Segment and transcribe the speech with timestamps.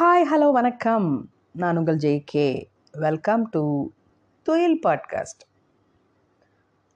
[0.00, 1.30] Hi hello வணக்கம்.
[1.52, 3.88] நான் உங்கள் ஜெய்கே வெல்கம் டு
[4.42, 5.42] துயில் பாட்காஸ்ட்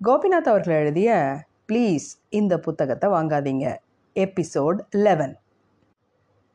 [0.05, 1.39] கோபிநாத் அவர்கள் எழுதிய
[1.73, 3.77] ப்ளீஸ் இந்த புத்தகத்தை வாங்காதீங்க.
[4.15, 5.39] எபிசோட் லெவன்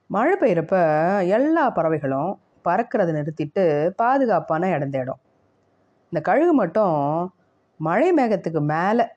[0.07, 0.79] மழை பெய்கிறப்ப
[1.27, 5.21] எல்லா பறவைகளும் பறக்கிறத நிறுத்திட்டு பாதுகாப்பான இடம் தேடும்.
[6.03, 7.33] இந்த கழுகு மட்டும்
[7.77, 9.07] மழை மேகத்துக்கு மேலே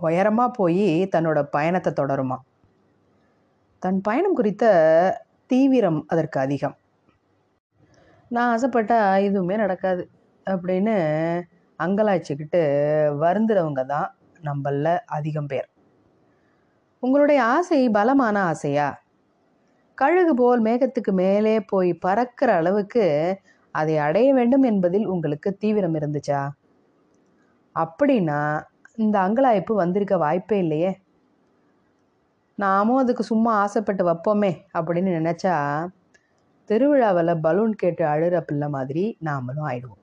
[0.00, 2.36] உயரமாக போய் தன்னோட பயணத்தை தொடருமா?
[3.78, 6.74] தன் பயணம் குறித்த தீவிரம் அதற்கு அதிகம்.
[8.30, 10.02] நான் ஆசைப்பட்டா எதுவுமே நடக்காது
[10.46, 10.94] அப்படின்னு
[11.78, 12.60] அங்கலாய்ச்சிக்கிட்டு
[13.22, 14.08] வருந்துறவங்க தான்
[14.44, 15.68] நம்மள அதிகம் பேர்.
[17.02, 19.02] உங்களுடைய ஆசை பலமான ஆசையா?
[19.94, 23.04] கழுகு போல் மேகத்துக்கு மேலே போய் பறக்கிற அளவுக்கு
[23.74, 26.48] அதை அடைய வேண்டும் என்பதில் உங்களுக்கு தீவிரம் இருந்துச்சா?
[27.76, 28.60] அப்படின்னா
[28.96, 30.92] இந்த அங்கலாய்ப்பு வந்திருக்க வாய்ப்பே இல்லையே.
[32.58, 35.54] நாமும் அதுக்கு சும்மா ஆசைப்பட்டு வைப்போமே அப்படின்னு நினச்சா
[36.70, 40.02] திருவிழாவில் பலூன் கேட்டு அழுகிற பிள்ளை மாதிரி நாமளும் ஆயிடுவோம்.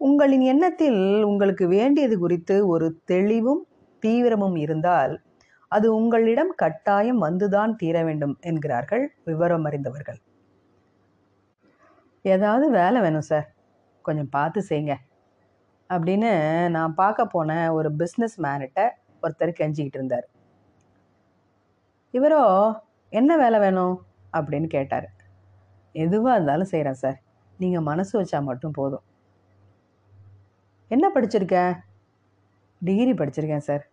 [0.00, 3.62] உங்களின் எண்ணத்தில் உங்களுக்கு வேண்டியது குறித்து ஒரு தெளிவும்
[4.02, 5.12] தீவிரமும் இருந்தால்
[5.72, 10.18] அது உங்களிடம் கட்டாயம் வந்துதான் தீர வேண்டும் என்கிறார்கள் விவரம் அறிந்தவர்கள்.
[12.24, 13.46] ஏதாவது வேலை வேணும் சார்.
[14.04, 14.94] கொஞ்சம் பார்த்து செய்யுங்க
[15.90, 16.30] அப்படின்னு
[16.76, 18.80] நான் பார்க்க போன ஒரு பிஸ்னஸ் மேனிட்ட
[19.22, 20.26] ஒருத்தர் கெஞ்சிக்கிட்டு இருந்தார்.
[22.14, 22.42] இவரோ
[23.12, 23.94] என்ன வேலை வேணும்?
[24.32, 25.06] அப்படின்னு கேட்டார்.
[25.92, 27.22] எதுவாக இருந்தாலும் செய்கிறேன் சார்.
[27.58, 29.02] நீங்கள் மனசு வச்சா மட்டும் போதும்.
[30.88, 31.78] என்ன படிச்சிருக்க?
[32.80, 33.90] டிகிரி படிச்சிருக்கேன் சார்.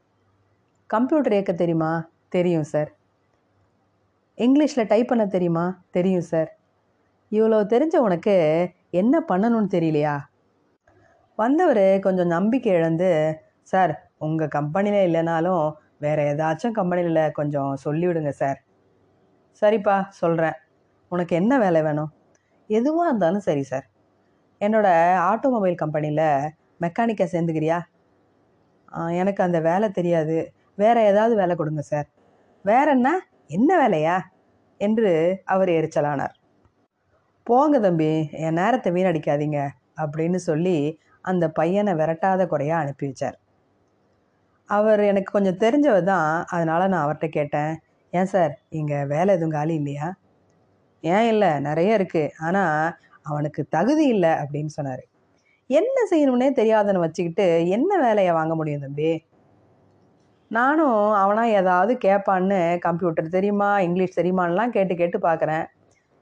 [0.87, 2.09] கம்ப்யூட்டர் இயக்க தெரியுமா?
[2.29, 2.95] தெரியும் சார்.
[4.37, 5.83] இங்கிலீஷில் டைப் பண்ண தெரியுமா?
[5.91, 6.57] தெரியும் சார்.
[7.31, 8.35] இவ்வளோ தெரிஞ்ச உனக்கு
[8.91, 10.19] என்ன பண்ணணும்னு தெரியலையா?
[11.35, 13.09] வந்தவர் கொஞ்சம் நம்பிக்கை இழந்து
[13.61, 18.63] சார் உங்கள் கம்பெனியில் இல்லைனாலும் வேறு ஏதாச்சும் கம்பெனியில் கொஞ்சம் சொல்லிவிடுங்க சார்.
[19.61, 20.57] சரிப்பா சொல்கிறேன்
[21.11, 22.11] உனக்கு என்ன வேலை வேணும்?
[22.69, 23.85] எதுவாக இருந்தாலும் சரி சார்.
[24.61, 26.27] என்னோடய ஆட்டோமொபைல் கம்பெனியில்
[26.83, 27.79] மெக்கானிக்காக சேர்ந்துக்கிறியா?
[29.21, 30.37] எனக்கு அந்த வேலை தெரியாது.
[30.81, 32.07] வேறு ஏதாவது வேலை கொடுங்க சார்.
[32.65, 33.09] வேற என்ன?
[33.57, 34.17] என்ன வேலையா?
[34.81, 35.11] என்று
[35.53, 36.35] அவர் எரிச்சலானார்.
[37.47, 38.11] போங்க தம்பி.
[38.45, 39.59] என் நேரத்தை வீணடிக்காதீங்க
[40.03, 40.77] அப்படின்னு சொல்லி
[41.31, 43.37] அந்த பையனை விரட்டாத குறையாக அனுப்பி வச்சார்.
[44.69, 47.71] அவர் எனக்கு கொஞ்சம் தெரிஞ்சவர் தான் அதனால் நான் அவர்கிட்ட கேட்டேன்.
[48.13, 48.53] ஏன் சார்?
[48.79, 50.07] இங்கே வேலை எதுவும் காலி இல்லையா?
[51.03, 52.93] ஏன் இல்லை நிறைய இருக்குது ஆனால்
[53.29, 55.03] அவனுக்கு தகுதி இல்லை அப்படின்னு சொன்னார்.
[55.69, 59.11] என்ன செய்யணும்னே தெரியாதன்னு வச்சுக்கிட்டு என்ன வேலையை வாங்க முடியும் தம்பி?
[60.51, 65.65] நானும் அவனாக ஏதாவது கேட்பான்னு கம்ப்யூட்டர் தெரியுமா இங்கிலீஷ் தெரியுமான்லாம் கேட்டு கேட்டு பார்க்குறேன்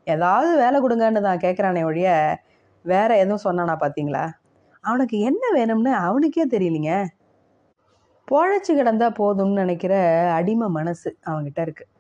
[0.08, 2.10] ஏதாவது வேலை கொடுங்கன்னு தான் கேட்குறானே ஒழிய
[2.86, 4.26] வேறு எதுவும் சொன்னானா பார்த்தீங்களா
[4.84, 6.92] அவனுக்கு என்ன வேணும்னு அவனுக்கே தெரியலிங்க.
[8.28, 9.94] பொழைச்சி கிடந்தா போதும்னு நினைக்கிற
[10.38, 11.94] அடிமை மனசு அவன்கிட்ட இருக்குது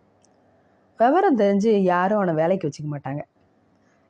[0.99, 3.21] விவரம் தெரிஞ்சு யாரும் அவனை வேலைக்கு வச்சுக்க மாட்டாங்க.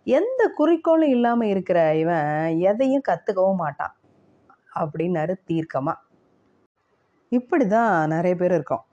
[0.08, 2.28] எந்த குறிக்கோளும் இல்லாமல் இருக்கிற இவன்
[2.70, 3.94] எதையும் கற்றுக்கவும் மாட்டான்.
[4.82, 6.04] அப்படின்னாரு தீர்க்கமாக
[7.38, 8.84] இப்படி தான் நிறைய பேர் இருக்கோம்.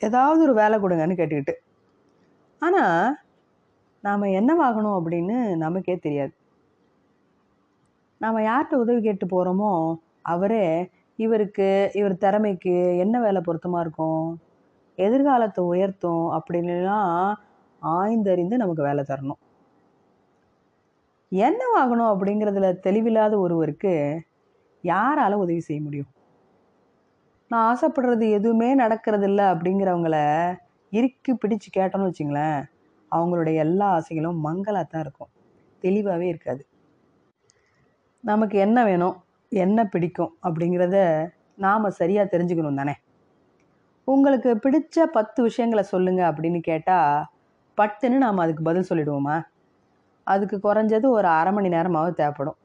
[0.00, 1.54] ஏதாவது ஒரு வேலை கொடுங்கன்னு கேட்டுக்கிட்டு.
[2.62, 3.16] ஆனால்
[4.04, 6.34] நாம் என்னவாகணும் அப்படின்னு நமக்கே தெரியாது.
[8.20, 9.70] நாம் யார்கிட்ட உதவி கேட்டு போகிறோமோ
[10.32, 10.64] அவரே
[11.26, 14.26] இவருக்கு இவர் திறமைக்கு என்ன வேலை பொருத்தமாக இருக்கும்?
[14.98, 17.14] எதிர்காலத்தை உயர்த்தும் அப்படின்லாம்
[17.82, 19.40] ஆய்ந்தறிந்து நமக்கு வேலை தரணும்.
[21.32, 23.92] என்ன வாங்கணும் அப்படிங்கிறதுல தெளிவில்லாத ஒருவருக்கு
[24.84, 26.10] யாரால உதவி செய்ய முடியும்?
[27.50, 30.16] நான் ஆசைப்படுறது எதுவுமே நடக்கிறது இல்லை அப்படிங்கிறவங்கள
[30.92, 32.60] இறுக்கி பிடிச்சு கேட்டோன்னு வச்சுங்களேன்
[33.12, 35.32] அவங்களுடைய எல்லா ஆசைகளும் மங்களாக தான் இருக்கும்.
[35.84, 36.62] தெளிவாகவே இருக்காது.
[38.24, 39.16] நமக்கு என்ன வேணும்?
[39.52, 40.98] என்ன பிடிக்கும் அப்படிங்கிறத
[41.54, 42.94] நாம் சரியாக தெரிஞ்சுக்கணும் தானே?
[44.08, 47.26] உங்களுக்கு பிடிச்ச பத்து விஷயங்களை சொல்லுங்கள் அப்படின்னு கேட்டால்
[47.78, 49.36] பட்டுன்னு நாம் அதுக்கு பதில் சொல்லிடுவோமா?
[50.26, 52.58] அதுக்கு குறைஞ்சது ஒரு அரை மணி நேரமாவது தேவைப்படும்.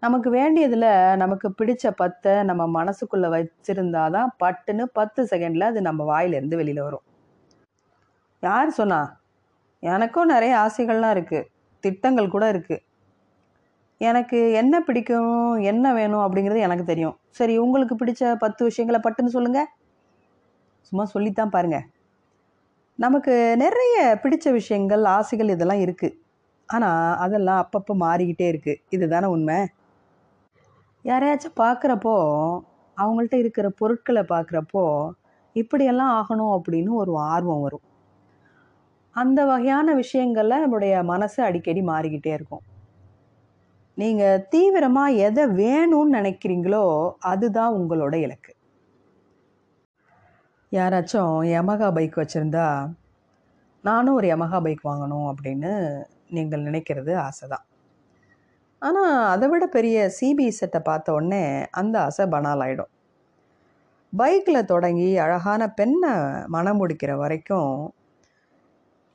[0.00, 6.60] நமக்கு வேண்டியதில் நமக்கு பிடிச்ச பத்தை நம்ம மனசுக்குள்ளே வச்சுருந்தா தான் பட்டுன்னு பத்து செகண்டில் அது நம்ம வாயிலேருந்து
[6.60, 7.04] வெளியில் வரும்.
[8.42, 9.00] யார் சொன்னா?
[9.82, 11.48] எனக்கும் நிறைய ஆசைகள்லாம் இருக்குது
[11.84, 12.82] திட்டங்கள் கூட இருக்குது
[14.08, 15.34] எனக்கு என்ன பிடிக்கும்
[15.70, 17.16] என்ன வேணும் அப்படிங்கிறது எனக்கு தெரியும்.
[17.38, 19.68] சரி உங்களுக்கு பிடிச்ச பத்து விஷயங்களை பட்டுன்னு சொல்லுங்கள்
[20.88, 21.86] சும்மா சொல்லித்தான் பாருங்கள்
[22.98, 23.34] நமக்கு
[23.64, 26.16] நிறைய பிடிச்ச விஷயங்கள் ஆசைகள் இதெல்லாம் இருக்குது
[26.68, 29.58] ஆனால் அதெல்லாம் அப்பப்போ மாறிக்கிட்டே இருக்குது இதுதானே உண்மை?
[31.04, 32.14] யாரையாச்சும் பார்க்குறப்போ
[32.96, 34.84] அவங்கள்ட்ட இருக்கிற பொருட்களை பார்க்குறப்போ
[35.56, 37.86] இப்படியெல்லாம் ஆகணும் அப்படின்னு ஒரு ஆர்வம் வரும்.
[39.16, 42.62] அந்த வகையான விஷயங்களில் நம்மளுடைய மனசு அடிக்கடி மாறிக்கிட்டே இருக்கும்.
[43.98, 46.84] நீங்கள் தீவிரமாக எதை வேணும்னு நினைக்கிறீங்களோ
[47.22, 48.52] அதுதான் உங்களோட இலக்கு.
[50.72, 52.66] யாராச்சும் யமகா பைக் வச்சுருந்தா
[53.84, 55.72] நானும் ஒரு யமகா பைக் வாங்கணும் அப்படின்னு
[56.30, 57.66] நீங்கள் நினைக்கிறது ஆசை தான்
[58.82, 62.92] ஆனால் அதை விட பெரிய சிபி செட்டை பார்த்த உடனே அந்த ஆசை பனால் ஆகிடும்
[64.12, 66.12] பைக்கில் தொடங்கி அழகான பெண்ணை
[66.46, 67.74] மனம் முடிக்கிற வரைக்கும்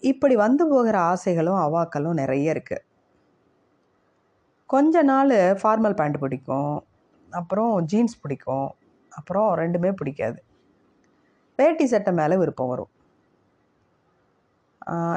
[0.03, 2.87] இப்படி வந்து போகிற ஆசைகளும் அவாக்களும் நிறைய இருக்குது
[4.69, 6.75] கொஞ்ச நாள் ஃபார்மல் பேண்ட் பிடிக்கும்.
[7.31, 8.67] அப்புறம் ஜீன்ஸ் பிடிக்கும்.
[9.11, 10.39] அப்புறம் ரெண்டுமே பிடிக்காது.
[11.59, 12.91] வேட்டி சட்டை மேலே விருப்பம் வரும்.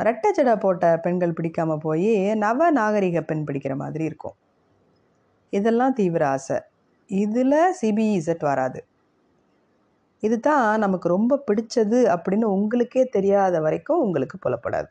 [0.07, 2.13] ரெட்டை ஜடை போட்ட பெண்கள் பிடிக்காமல் போய்
[2.45, 4.37] நவ நாகரிக பெண் பிடிக்கிற மாதிரி இருக்கும்.
[5.53, 6.59] இதெல்லாம் தீவிர ஆசை.
[7.11, 8.81] இதில் சிபிஇசட் வராது.
[10.27, 14.91] இது தான் நமக்கு ரொம்ப பிடிச்சது அப்படின்னு உங்களுக்கே தெரியாத வரைக்கும் உங்களுக்கு புலப்படாது.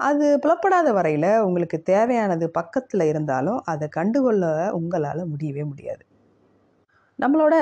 [0.00, 4.44] அது புலப்படாத வரையில் உங்களுக்கு தேவையானது பக்கத்தில் இருந்தாலும் அதை கண்டுகொள்ள
[4.78, 6.02] உங்களால் முடியவே முடியாது.
[7.18, 7.54] நம்மளோட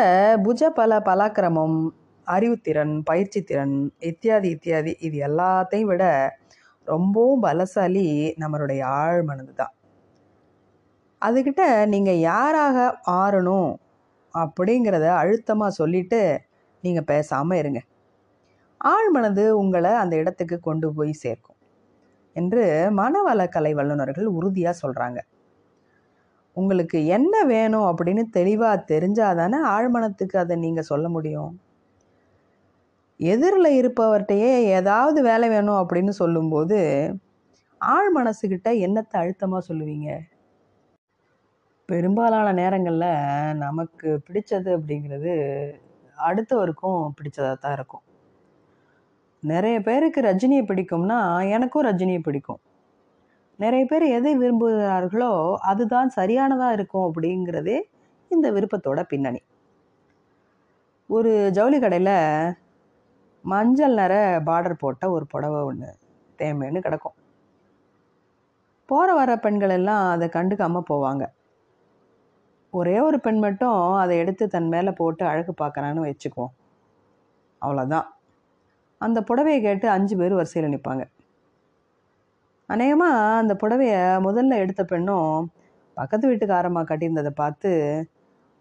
[0.45, 1.79] புஜ பல பலாக்கிரமம்
[2.27, 3.77] அறிவுத்திறன் பயிற்சி திறன்
[4.11, 6.05] இத்தியாதி இத்தியாதி இது எல்லாத்தையும் விட
[6.89, 8.07] ரொம்பவும் பலசாலி
[8.43, 9.75] நம்மளுடைய ஆழ் மனது தான்.
[11.23, 11.65] அதுக்கிட்ட
[11.95, 12.77] நீங்கள் யாராக
[13.23, 13.73] ஆறணும்
[14.35, 16.21] அப்படிங்கிறத அழுத்தமாக சொல்லிட்டு
[16.85, 17.81] நீங்கள் பேசாமல் இருங்க.
[18.81, 21.52] ஆழ் மனது உங்களை அந்த இடத்துக்கு கொண்டு போய் சேர்க்கும்.
[22.37, 22.65] என்று
[23.01, 25.21] மனவளக்கலை வல்லுநர்கள் உறுதியாக சொல்கிறாங்க
[26.57, 31.53] உங்களுக்கு என்ன வேணும் அப்படின்னு தெளிவாக தெரிஞ்சால் தானே ஆழ்மனத்துக்கு அதை நீங்கள் சொல்ல முடியும்.
[33.21, 36.79] எதிரில் இருப்பவர்கிட்டயே ஏதாவது வேலை வேணும் அப்படின்னு சொல்லும்போது
[37.81, 40.11] ஆழ் மனசுக்கிட்ட என்னத்தை அழுத்தமாக சொல்லுவீங்க?
[41.89, 43.11] பெரும்பாலான நேரங்களில்
[43.65, 45.33] நமக்கு பிடிச்சது அப்படிங்கிறது
[46.19, 48.05] அடுத்தவருக்கும் பிடிச்சதாக தான் இருக்கும்.
[49.43, 52.61] நிறைய பேருக்கு ரஜினியை பிடிக்கும்னா எனக்கும் ரஜினியை பிடிக்கும்.
[53.59, 55.31] நிறைய பேர் எதை விரும்புகிறார்களோ
[55.71, 57.79] அதுதான் சரியானதாக இருக்கும் அப்படிங்கிறதே
[58.29, 59.41] இந்த விருப்பத்தோட பின்னணி.
[61.11, 62.15] ஒரு ஜவுளி கடையில்
[63.45, 65.91] மஞ்சள் நிற பார்டர் போட்ட ஒரு புடவை ஒன்று
[66.39, 67.17] தேமைன்னு கிடக்கும்.
[68.89, 71.25] போகிற வர பெண்கள் எல்லாம் அதை கண்டுக்காமல் போவாங்க.
[72.71, 76.53] ஒரே ஒரு பெண் மட்டும் அதை எடுத்து தன் மேலே போட்டு அழகு பார்க்குறான்னு வச்சுக்குவோம்.
[77.63, 78.09] அவ்வளோதான்
[79.03, 81.05] அந்த புடவையை கேட்டு அஞ்சு பேர் வரிசையில் நிற்பாங்க
[82.67, 83.95] அநேகமாக அந்த புடவைய
[84.27, 85.39] முதல்ல எடுத்த பெண்ணும்
[85.97, 87.71] பக்கத்து வீட்டுக்காரமாக கட்டியிருந்ததை பார்த்து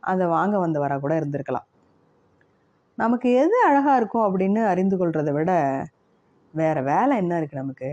[0.04, 1.68] அதை வாங்க வந்தவராக கூட இருந்திருக்கலாம்.
[2.98, 5.52] நமக்கு எது அழகாக இருக்கும் அப்படின்னு அறிந்து கொள்றதை விட
[6.54, 7.90] வேறு வேலை என்ன இருக்குது நமக்கு?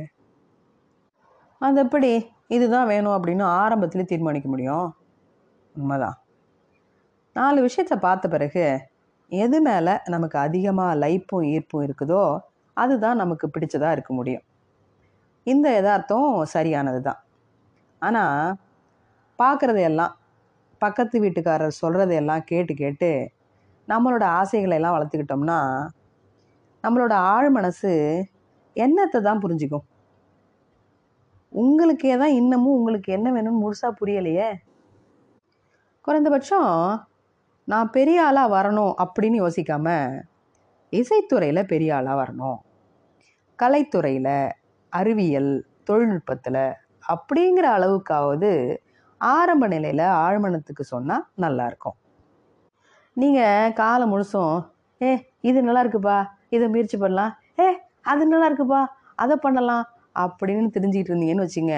[1.61, 2.11] அது எப்படி?
[2.57, 4.87] இதுதான் வேணும் அப்படின்னு ஆரம்பத்திலே தீர்மானிக்க முடியும்.
[5.75, 6.17] உண்மைதான்.
[7.37, 8.65] நாலு விஷயத்தை பார்த்த பிறகு
[9.33, 12.23] எது மேலே நமக்கு அதிகமாக லைப்பும் ஈர்ப்பும் இருக்குதோ
[12.77, 14.45] அதுதான் நமக்கு பிடிச்சதாக இருக்க முடியும்.
[15.47, 17.21] இந்த யதார்த்தம் சரியானது தான்.
[18.03, 18.57] ஆனால்
[19.39, 20.15] பார்க்குறதையெல்லாம்
[20.83, 23.11] பக்கத்து வீட்டுக்காரர் சொல்கிறதையெல்லாம் கேட்டு கேட்டு
[23.89, 25.59] நம்மளோட ஆசைகளை எல்லாம் வளர்த்துக்கிட்டோம்னா
[26.85, 27.93] நம்மளோட ஆழ் மனசு
[28.77, 29.87] என்னத்தை தான் புரிஞ்சுக்கும்.
[31.53, 34.49] உங்களுக்கே தான் இன்னமும் உங்களுக்கு என்ன வேணும்னு முழுசாக புரியலையே?
[36.05, 36.71] குறைந்தபட்சம்
[37.71, 39.89] நான் பெரிய ஆளாக வரணும் அப்படின்னு யோசிக்காம
[40.93, 42.59] இசைத்துறையில் பெரிய ஆளாக வரணும்.
[43.59, 44.37] கலைத்துறையில்
[44.93, 45.51] அறிவியல்
[45.89, 46.63] தொழில்நுட்பத்தில்
[47.15, 48.51] அப்படிங்கிற அளவுக்காவது
[49.21, 51.97] ஆரம்ப நிலையில் ஆழ்மனத்துக்கு சொன்னால் நல்லாயிருக்கும்
[53.17, 54.57] நீங்கள் காலம் முழுசும்
[55.01, 56.19] ஏ இது நல்லா இருக்குப்பா
[56.57, 57.33] இதை முயற்சி பண்ணலாம்.
[57.61, 57.69] ஏ
[58.13, 58.83] அது நல்லா இருக்குப்பா
[59.23, 59.85] அதை பண்ணலாம்.
[60.25, 61.75] அப்படின்னு தெரிஞ்சுக்கிட்டு இருந்தீங்கன்னு வச்சுங்க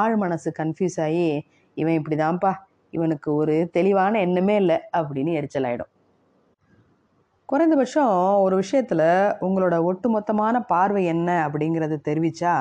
[0.00, 1.28] ஆழ் மனசு கன்ஃபியூஸ் ஆகி
[1.76, 2.52] இவன் இப்படி தான்ப்பா
[2.94, 5.90] இவனுக்கு ஒரு தெளிவான எண்ணமே இல்லை அப்படின்னு எரிச்சல் ஆகிடும்
[7.48, 9.06] குறைந்தபட்சம் ஒரு விஷயத்தில்
[9.46, 12.54] உங்களோட ஒட்டுமொத்தமான பார்வை என்ன அப்படிங்கிறத தெரிவித்தா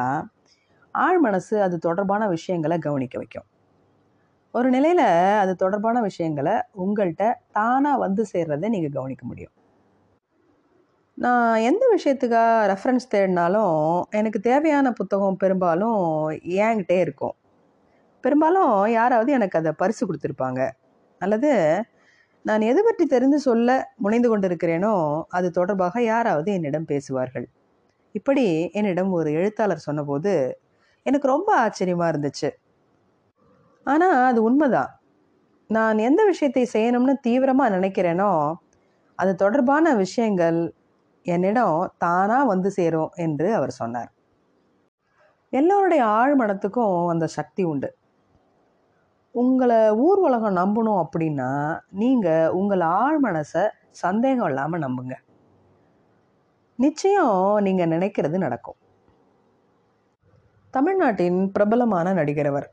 [0.96, 3.48] ஆழ் மனசு அது தொடர்பான விஷயங்களை கவனிக்க வைக்கும்.
[4.54, 5.06] ஒரு நிலையில்
[5.44, 7.26] அது தொடர்பான விஷயங்களை உங்கள்கிட்ட
[7.58, 9.54] தானாக வந்து சேர்றதை நீங்கள் கவனிக்க முடியும்.
[11.18, 13.78] நான் எந்த விஷயத்துக்காக ரெஃபரன்ஸ் தேடினாலும்
[14.20, 16.00] எனக்கு தேவையான புத்தகம் பெரும்பாலும்
[16.64, 17.36] ஏங்கிட்டே இருக்கும்.
[18.26, 20.62] பெரும்பாலும் யாராவது எனக்கு அதை பரிசு கொடுத்துருப்பாங்க.
[21.22, 21.52] அல்லது
[22.46, 23.70] நான் எது பற்றி தெரிந்து சொல்ல
[24.04, 24.94] முனைந்து கொண்டிருக்கிறேனோ
[25.38, 27.46] அது தொடர்பாக யாராவது என்னிடம் பேசுவார்கள்.
[28.16, 28.46] இப்படி
[28.80, 30.34] என்னிடம் ஒரு எழுத்தாளர் சொன்னபோது
[31.06, 32.50] எனக்கு ரொம்ப ஆச்சரியமாக இருந்துச்சு.
[33.86, 34.92] ஆனால் அது உண்மைதான்.
[35.70, 38.32] நான் எந்த விஷயத்தை செய்யணும்னு தீவிரமாக நினைக்கிறேனோ
[39.20, 40.60] அது தொடர்பான விஷயங்கள்
[41.26, 44.12] என்னிடம் தானாக வந்து சேரும் என்று அவர் சொன்னார்.
[45.54, 47.90] எல்லோருடைய ஆழ்மனத்துக்கும் அந்த சக்தி உண்டு.
[49.36, 55.16] உங்களை ஊர் உலகம் நம்பணும் அப்படின்னா நீங்கள் உங்கள் ஆழ் மனசை சந்தேகம் இல்லாமல் நம்புங்க.
[56.76, 58.78] நிச்சயம் நீங்கள் நினைக்கிறது நடக்கும்.
[60.72, 62.68] தமிழ்நாட்டின் பிரபலமான நடிகர் அவர்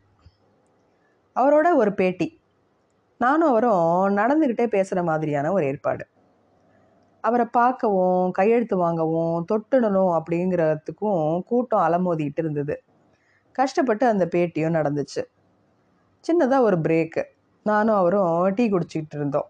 [1.36, 2.28] அவரோட ஒரு பேட்டி.
[3.18, 6.04] நானும் அவரும் நடந்துக்கிட்டே பேசுகிற மாதிரியான ஒரு ஏற்பாடு.
[7.20, 12.82] அவரை பார்க்கவும் கையெழுத்து வாங்கவும் தொட்டுடணும் அப்படிங்கிறதுக்கும் கூட்டம் அலமோதிக்கிட்டு இருந்தது.
[13.52, 15.22] கஷ்டப்பட்டு அந்த பேட்டியும் நடந்துச்சு.
[16.24, 17.22] சின்னதாக ஒரு பிரேக்கு
[17.62, 19.48] நானும் அவரும் டீ குடிச்சிக்கிட்டு இருந்தோம்.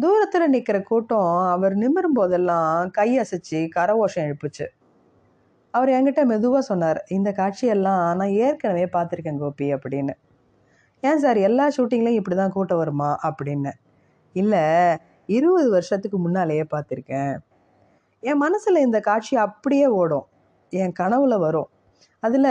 [0.00, 4.66] தூரத்தில் நிற்கிற கூட்டம் அவர் நிமிரும் போதெல்லாம் கை அசைச்சு கரவோஷம் எழுப்புச்சு
[5.70, 10.14] அவர் என்கிட்ட மெதுவாக சொன்னார் இந்த காட்சியெல்லாம் நான் ஏற்கனவே பார்த்துருக்கேன் கோபி அப்படின்னு.
[11.00, 13.18] ஏன் சார் எல்லா ஷூட்டிங்லையும் இப்படி தான் கூட்டம் வருமா?
[13.22, 13.72] அப்படின்னு.
[14.32, 14.64] இல்லை
[15.26, 17.36] இருபது வருஷத்துக்கு முன்னாலேயே பார்த்துருக்கேன்.
[18.20, 20.26] என் மனசில் இந்த காட்சி அப்படியே ஓடும்.
[20.70, 21.68] என் கனவுல வரும்.
[22.22, 22.50] அதில்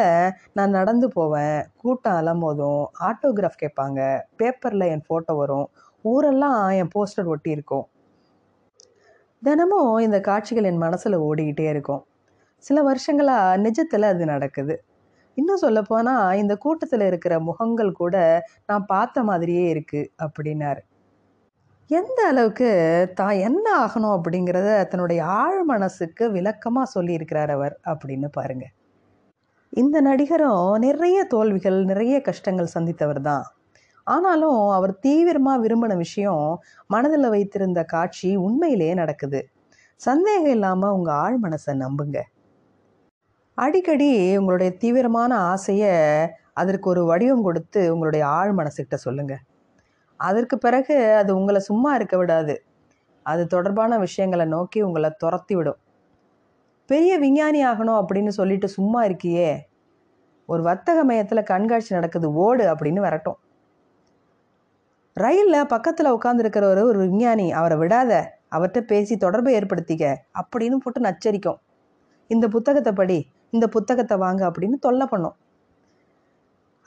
[0.54, 1.60] நான் நடந்து போவேன்.
[1.82, 4.00] கூட்டம் அலமோதும் ஆட்டோகிராஃப் கேட்பாங்க.
[4.40, 5.68] பேப்பரில் என் ஃபோட்டோ வரும்.
[6.06, 7.86] ஊரெல்லாம் என் போஸ்டர் ஒட்டி இருக்கும்.
[9.44, 12.04] தினமும் இந்த காட்சிகள் என் மனசில் ஓடிக்கிட்டே இருக்கும்.
[12.66, 14.76] சில வருஷங்களாக நிஜத்தில் அது நடக்குது.
[15.38, 18.16] இன்னும் சொல்லப்போனால் இந்த கூட்டத்தில் இருக்கிற முகங்கள் கூட
[18.66, 20.82] நான் பார்த்த மாதிரியே இருக்குது அப்படின்னாரு.
[21.90, 22.70] எந்த அளவுக்கு
[23.20, 28.74] தான் என்ன ஆகணும் அப்படிங்கிறத தன்னுடைய ஆழ் மனசுக்கு விளக்கமாக சொல்லியிருக்கிறார் அவர் அப்படின்னு பாருங்கள்
[29.74, 33.46] இந்த நடிகரும் நிறைய தோல்விகள் நிறைய கஷ்டங்கள் சந்தித்தவர் தான்.
[34.08, 36.46] ஆனாலும் அவர் தீவிரமாக விரும்பின விஷயம்
[36.94, 39.42] மனதில் வைத்திருந்த காட்சி உண்மையிலேயே நடக்குது.
[40.02, 42.20] சந்தேகம் இல்லாமல் உங்கள் ஆழ் மனசை நம்புங்க.
[43.58, 44.10] அடிக்கடி
[44.40, 45.94] உங்களுடைய தீவிரமான ஆசையை
[46.62, 49.44] அதற்கு ஒரு வடிவம் கொடுத்து உங்களுடைய ஆழ் மனசுக்கிட்ட சொல்லுங்கள்
[50.20, 52.56] அதற்கு பிறகு அது உங்களை சும்மா இருக்க விடாது.
[53.26, 55.80] அது தொடர்பான விஷயங்களை நோக்கி உங்களை துரத்தி விடும்.
[56.90, 59.50] பெரிய விஞ்ஞானி ஆகணும் அப்படின்னு சொல்லிட்டு சும்மா இருக்கியே.
[60.46, 63.38] ஒரு வர்த்தக மையத்தில் கண்காட்சி நடக்குது ஓடு அப்படின்னு வரட்டும்.
[65.14, 68.12] ரயிலில் பக்கத்தில் உட்காந்துருக்கிற ஒரு விஞ்ஞானி அவரை விடாத
[68.56, 71.60] அவர்கிட்ட பேசி தொடர்பை ஏற்படுத்திக்க அப்படின்னு போட்டு நச்சரிக்கும்.
[72.28, 73.20] இந்த புத்தகத்தை படி
[73.50, 75.36] இந்த புத்தகத்தை வாங்க அப்படின்னு தொல்லை பண்ணும்.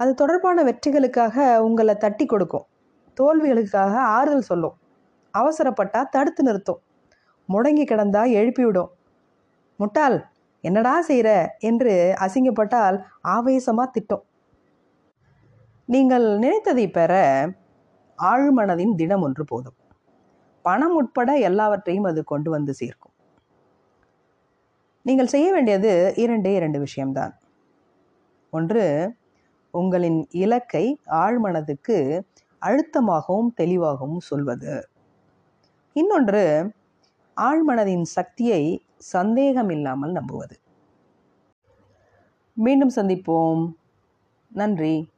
[0.01, 2.67] அது தொடர்பான வெற்றிகளுக்காக உங்களை தட்டி கொடுக்கும்.
[3.21, 4.77] தோல்விகளுக்காக ஆறுதல் சொல்லும்.
[5.35, 6.81] அவசரப்பட்டால் தடுத்து நிறுத்தும்.
[7.49, 8.91] முடங்கி கிடந்தா எழுப்பிவிடும்.
[9.77, 10.17] முட்டாள்
[10.61, 14.25] என்னடா செய்கிற என்று அசிங்கப்பட்டால் ஆவேசமாக திட்டம்.
[15.89, 17.13] நீங்கள் நினைத்ததை பெற
[18.19, 19.79] ஆழ்மனதின் தினம் ஒன்று போதும்.
[20.63, 23.15] பணம் உட்பட எல்லாவற்றையும் அது கொண்டு வந்து சேர்க்கும்.
[25.07, 27.35] நீங்கள் செய்ய வேண்டியது இரண்டே இரண்டு விஷயம்தான்.
[28.51, 28.85] ஒன்று
[29.71, 31.97] உங்களின் இலக்கை ஆழ்மனதுக்கு
[32.63, 34.89] அழுத்தமாகவும் தெளிவாகவும் சொல்வது.
[35.93, 36.45] இன்னொன்று
[37.37, 38.63] ஆழ்மனதின் சக்தியை
[39.03, 40.59] சந்தேகம் இல்லாமல் நம்புவது.
[42.53, 43.73] மீண்டும் சந்திப்போம்.
[44.49, 45.09] நன்றி.